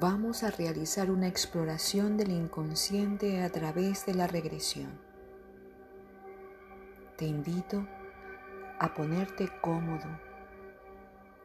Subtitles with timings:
[0.00, 4.98] vamos a realizar una exploración del inconsciente a través de la regresión.
[7.18, 7.86] Te invito
[8.78, 10.08] a ponerte cómodo,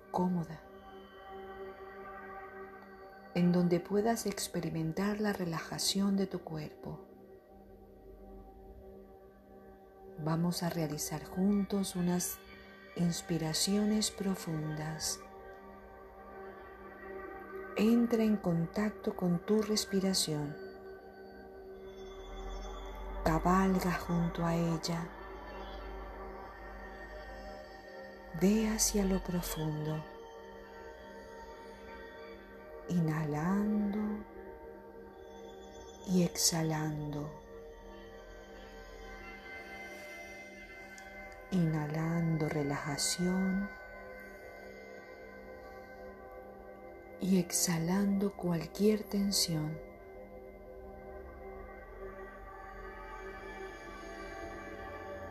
[0.10, 0.62] cómoda,
[3.34, 7.06] en donde puedas experimentar la relajación de tu cuerpo.
[10.20, 12.38] Vamos a realizar juntos unas
[12.96, 15.20] inspiraciones profundas
[17.78, 20.56] entra en contacto con tu respiración.
[23.24, 25.08] Cabalga junto a ella.
[28.40, 30.04] Ve hacia lo profundo.
[32.88, 34.24] Inhalando
[36.08, 37.30] y exhalando.
[41.52, 43.68] Inhalando relajación.
[47.22, 49.78] Y exhalando cualquier tensión.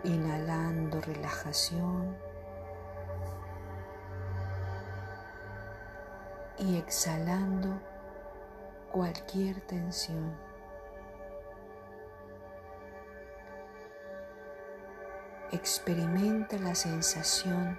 [0.02, 2.16] Inhalando relajación
[6.58, 7.80] y exhalando
[8.92, 10.36] cualquier tensión.
[15.52, 17.78] Experimenta la sensación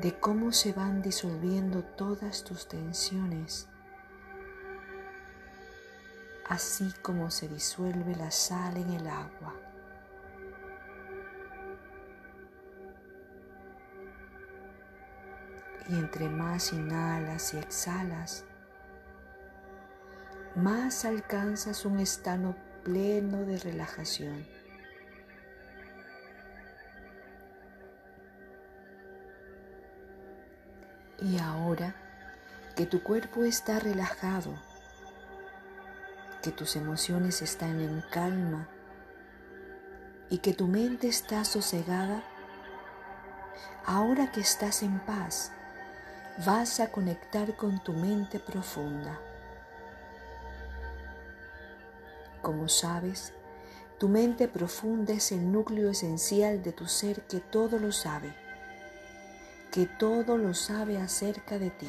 [0.00, 3.68] de cómo se van disolviendo todas tus tensiones,
[6.48, 9.54] así como se disuelve la sal en el agua.
[15.88, 18.44] Y entre más inhalas y exhalas,
[20.54, 24.46] más alcanzas un estado pleno de relajación.
[31.22, 31.94] Y ahora
[32.74, 34.54] que tu cuerpo está relajado,
[36.42, 38.68] que tus emociones están en calma
[40.30, 42.22] y que tu mente está sosegada,
[43.84, 45.52] ahora que estás en paz,
[46.46, 49.20] vas a conectar con tu mente profunda.
[52.40, 53.34] Como sabes,
[53.98, 58.39] tu mente profunda es el núcleo esencial de tu ser que todo lo sabe
[59.70, 61.88] que todo lo sabe acerca de ti,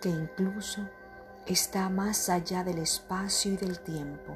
[0.00, 0.80] que incluso
[1.46, 4.34] está más allá del espacio y del tiempo.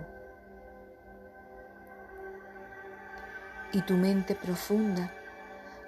[3.73, 5.12] Y tu mente profunda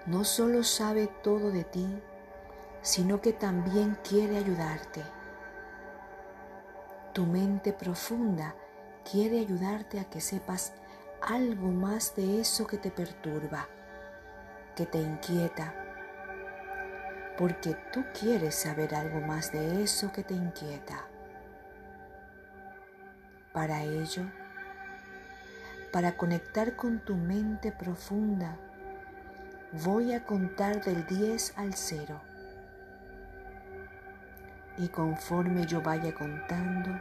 [0.07, 1.87] no solo sabe todo de ti,
[2.83, 5.05] sino que también quiere ayudarte.
[7.13, 8.57] Tu mente profunda
[9.09, 10.73] quiere ayudarte a que sepas
[11.23, 13.69] algo más de eso que te perturba
[14.81, 15.75] que te inquieta,
[17.37, 21.05] porque tú quieres saber algo más de eso que te inquieta.
[23.53, 24.23] Para ello,
[25.93, 28.57] para conectar con tu mente profunda,
[29.85, 32.19] voy a contar del 10 al 0.
[34.79, 36.99] Y conforme yo vaya contando,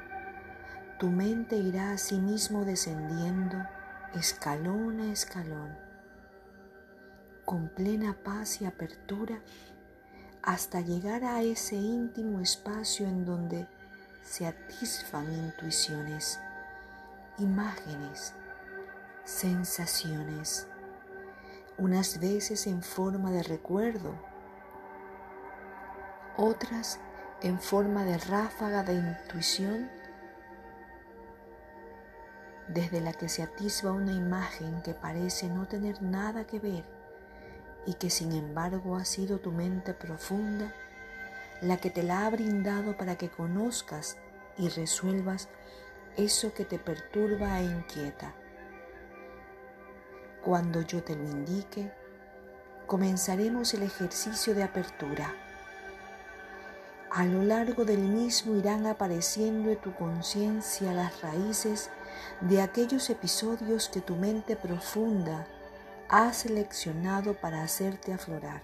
[0.98, 3.56] tu mente irá a sí mismo descendiendo
[4.14, 5.89] escalón a escalón
[7.50, 9.40] con plena paz y apertura
[10.44, 13.68] hasta llegar a ese íntimo espacio en donde
[14.22, 16.40] se atisban intuiciones,
[17.40, 18.36] imágenes,
[19.24, 20.68] sensaciones,
[21.80, 24.14] unas veces en forma de recuerdo,
[26.38, 27.00] otras
[27.42, 29.90] en forma de ráfaga de intuición,
[32.68, 36.99] desde la que se atisba una imagen que parece no tener nada que ver
[37.90, 40.72] y que sin embargo ha sido tu mente profunda
[41.60, 44.16] la que te la ha brindado para que conozcas
[44.60, 45.50] y resuelvas
[46.16, 48.36] eso que te perturba e inquieta.
[50.44, 51.92] Cuando yo te lo indique,
[52.86, 55.34] comenzaremos el ejercicio de apertura.
[57.10, 61.90] A lo largo del mismo irán apareciendo en tu conciencia las raíces
[62.42, 65.48] de aquellos episodios que tu mente profunda
[66.10, 68.64] ha seleccionado para hacerte aflorar.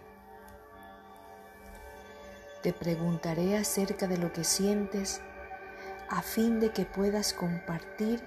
[2.63, 5.21] Te preguntaré acerca de lo que sientes
[6.09, 8.24] a fin de que puedas compartir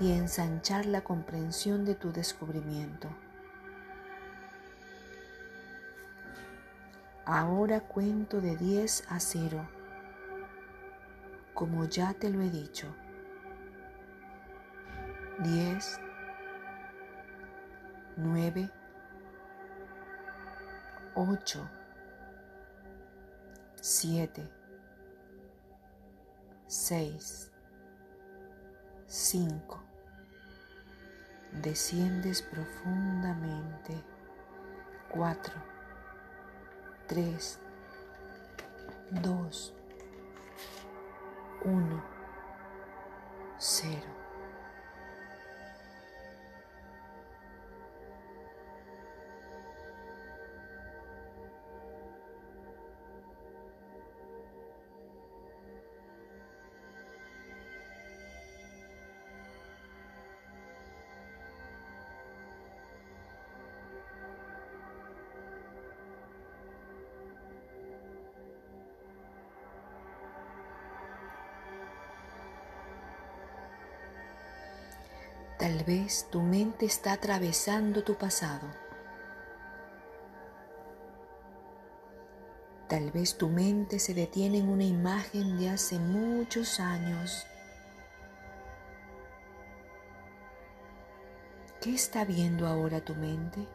[0.00, 3.08] y ensanchar la comprensión de tu descubrimiento.
[7.24, 9.68] Ahora cuento de 10 a 0,
[11.54, 12.88] como ya te lo he dicho.
[15.38, 16.00] 10,
[18.16, 18.70] 9,
[21.14, 21.70] 8,
[23.80, 24.46] siete,
[26.66, 27.50] seis,
[29.06, 29.82] cinco.
[31.52, 34.04] Desciendes profundamente.
[35.08, 35.54] Cuatro,
[37.08, 37.58] tres,
[39.10, 39.74] dos,
[41.64, 42.04] uno,
[43.58, 44.19] cero.
[75.60, 78.66] Tal vez tu mente está atravesando tu pasado.
[82.88, 87.46] Tal vez tu mente se detiene en una imagen de hace muchos años.
[91.82, 93.68] ¿Qué está viendo ahora tu mente?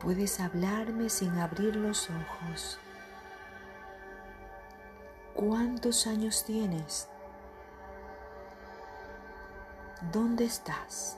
[0.00, 2.80] Puedes hablarme sin abrir los ojos.
[5.34, 7.11] ¿Cuántos años tienes?
[10.10, 11.16] ¿Dónde estás?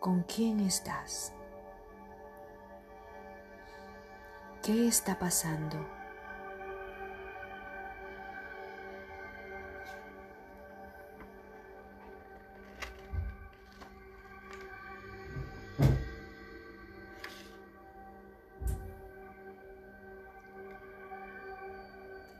[0.00, 1.32] ¿Con quién estás?
[4.62, 5.78] ¿Qué está pasando?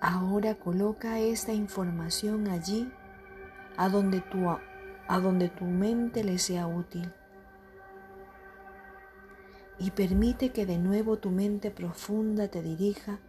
[0.01, 2.93] Ahora coloca esta información allí
[3.81, 7.11] a donde tu, a donde tu mente le sea útil.
[9.79, 13.21] Y permite que de nuevo tu mente profunda te dirija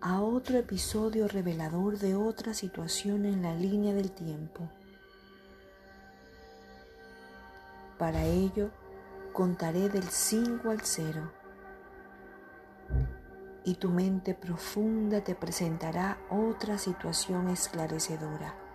[0.00, 4.70] a otro episodio revelador de otra situación en la línea del tiempo.
[7.98, 8.70] Para ello,
[9.32, 11.32] contaré del 5 al 0
[13.64, 18.67] y tu mente profunda te presentará otra situación esclarecedora.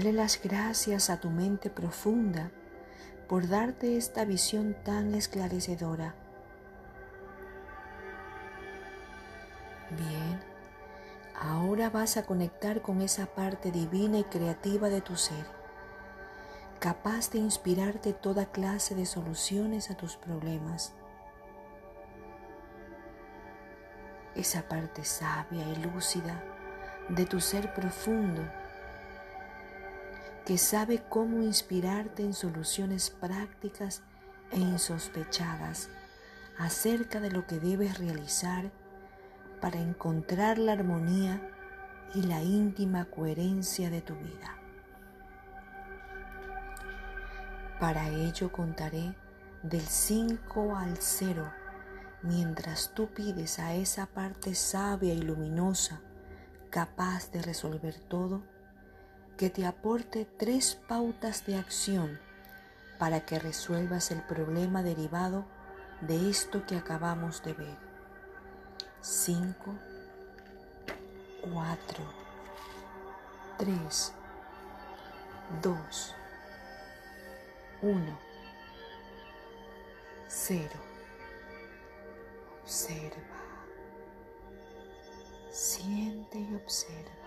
[0.00, 2.50] Dale las gracias a tu mente profunda
[3.28, 6.14] por darte esta visión tan esclarecedora.
[9.90, 10.40] Bien,
[11.38, 15.44] ahora vas a conectar con esa parte divina y creativa de tu ser,
[16.78, 20.94] capaz de inspirarte toda clase de soluciones a tus problemas.
[24.34, 26.42] Esa parte sabia y lúcida
[27.10, 28.40] de tu ser profundo
[30.44, 34.02] que sabe cómo inspirarte en soluciones prácticas
[34.50, 35.90] e insospechadas
[36.58, 38.70] acerca de lo que debes realizar
[39.60, 41.40] para encontrar la armonía
[42.14, 44.56] y la íntima coherencia de tu vida.
[47.78, 49.14] Para ello contaré
[49.62, 51.50] del 5 al 0
[52.22, 56.00] mientras tú pides a esa parte sabia y luminosa
[56.70, 58.42] capaz de resolver todo
[59.40, 62.20] que te aporte tres pautas de acción
[62.98, 65.46] para que resuelvas el problema derivado
[66.02, 67.78] de esto que acabamos de ver.
[69.00, 69.74] 5,
[71.54, 72.04] 4,
[73.56, 74.12] 3,
[75.62, 76.14] 2,
[77.80, 78.18] 1,
[80.28, 80.68] 0.
[82.62, 83.16] Observa,
[85.50, 87.19] siente y observa.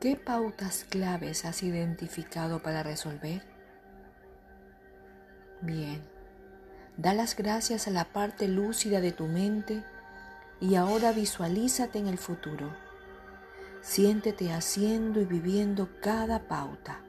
[0.00, 3.42] ¿Qué pautas claves has identificado para resolver?
[5.62, 6.02] Bien,
[6.98, 9.82] da las gracias a la parte lúcida de tu mente
[10.60, 12.76] y ahora visualízate en el futuro.
[13.80, 17.00] Siéntete haciendo y viviendo cada pauta.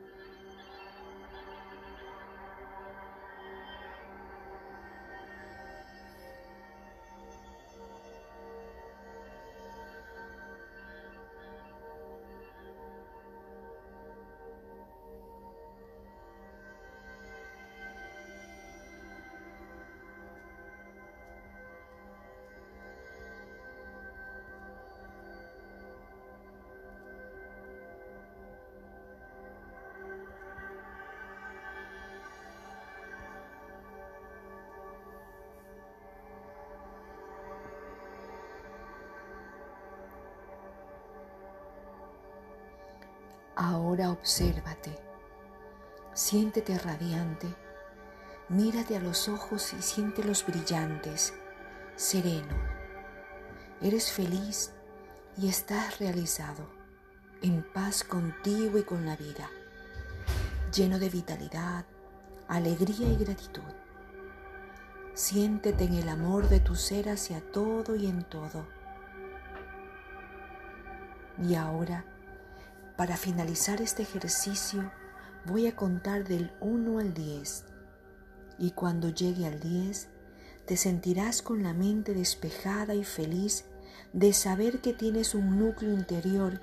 [43.59, 44.95] Ahora obsérvate,
[46.13, 47.47] siéntete radiante,
[48.49, 51.33] mírate a los ojos y siéntelos brillantes,
[51.95, 52.53] sereno.
[53.81, 54.73] Eres feliz
[55.37, 56.69] y estás realizado,
[57.41, 59.49] en paz contigo y con la vida,
[60.71, 61.83] lleno de vitalidad,
[62.47, 63.73] alegría y gratitud.
[65.15, 68.67] Siéntete en el amor de tu ser hacia todo y en todo.
[71.41, 72.05] Y ahora,
[72.97, 74.91] para finalizar este ejercicio
[75.45, 77.65] voy a contar del 1 al 10
[78.57, 80.09] y cuando llegue al 10
[80.65, 83.65] te sentirás con la mente despejada y feliz
[84.13, 86.59] de saber que tienes un núcleo interior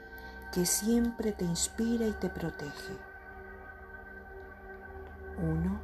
[0.52, 2.96] que siempre te inspira y te protege.
[5.38, 5.80] 1,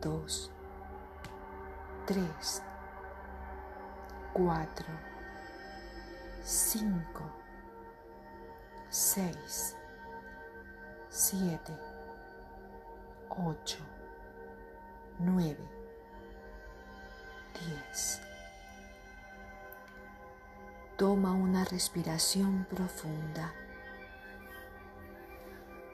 [0.00, 0.50] 2,
[2.06, 2.62] 3,
[4.32, 4.86] 4,
[6.42, 7.39] 5,
[8.90, 9.76] seis,
[11.08, 11.72] siete,
[13.28, 13.78] ocho,
[15.20, 15.64] nueve,
[17.54, 18.20] diez.
[20.96, 23.54] Toma una respiración profunda.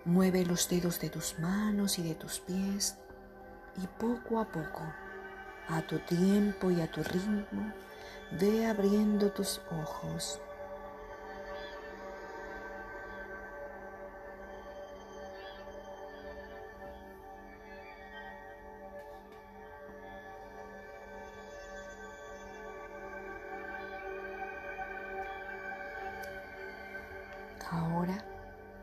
[0.06, 2.96] Mueve los dedos de tus manos y de tus pies
[3.76, 4.82] y poco a poco,
[5.68, 7.74] a tu tiempo y a tu ritmo,
[8.30, 10.40] ve abriendo tus ojos.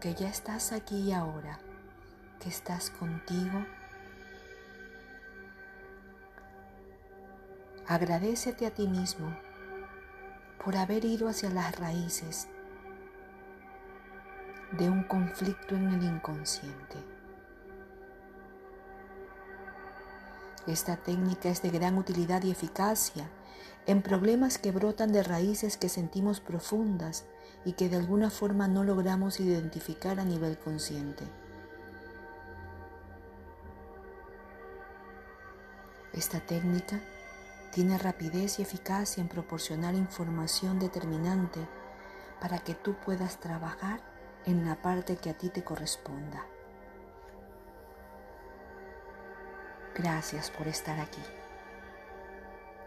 [0.04, 1.60] Que ya estás aquí y ahora,
[2.42, 3.66] que estás contigo,
[7.88, 9.34] agradecete a ti mismo
[10.62, 12.50] por haber ido hacia las raíces
[14.74, 16.98] de un conflicto en el inconsciente.
[20.68, 23.30] Esta técnica es de gran utilidad y eficacia
[23.86, 27.24] en problemas que brotan de raíces que sentimos profundas
[27.66, 31.24] y que de alguna forma no logramos identificar a nivel consciente.
[36.14, 37.00] Esta técnica
[37.72, 41.60] tiene rapidez y eficacia en proporcionar información determinante
[42.40, 44.02] para que tú puedas trabajar
[44.46, 46.46] en la parte que a ti te corresponda.
[49.96, 51.22] Gracias por estar aquí.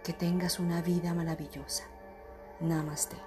[0.05, 1.85] Que tengas una vida maravillosa.
[2.61, 3.26] Namaste.